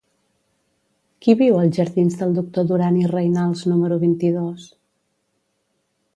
Qui 1.25 1.35
viu 1.41 1.59
als 1.59 1.77
jardins 1.81 2.17
del 2.21 2.33
Doctor 2.39 2.65
Duran 2.71 2.99
i 3.03 3.07
Reynals 3.13 3.63
número 3.75 4.01
vint-i-dos? 4.07 4.69